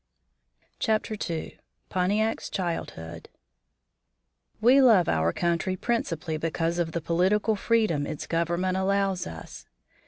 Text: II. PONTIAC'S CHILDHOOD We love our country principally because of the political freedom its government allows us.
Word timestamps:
II. 0.89 1.59
PONTIAC'S 1.89 2.49
CHILDHOOD 2.49 3.29
We 4.59 4.81
love 4.81 5.07
our 5.07 5.31
country 5.31 5.75
principally 5.75 6.37
because 6.37 6.79
of 6.79 6.93
the 6.93 7.01
political 7.01 7.55
freedom 7.55 8.07
its 8.07 8.25
government 8.25 8.77
allows 8.77 9.27
us. 9.27 9.67